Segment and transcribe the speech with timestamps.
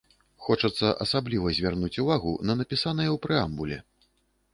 [0.43, 3.77] Хочацца асабліва звярнуць увагу на напісанае ў прэамбуле.